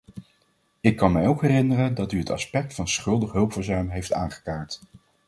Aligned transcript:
Ik 0.81 0.95
kan 0.97 1.11
mij 1.11 1.27
ook 1.27 1.41
herinneren 1.41 1.93
dat 1.95 2.11
u 2.11 2.17
het 2.19 2.29
aspect 2.29 2.73
van 2.73 2.87
schuldig 2.87 3.31
hulpverzuim 3.31 3.89
heeft 3.89 4.13
aangekaart. 4.13 4.81